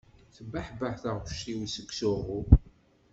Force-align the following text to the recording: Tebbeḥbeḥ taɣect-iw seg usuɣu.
Tebbeḥbeḥ 0.35 0.93
taɣect-iw 1.01 1.61
seg 1.67 1.87
usuɣu. 1.89 2.41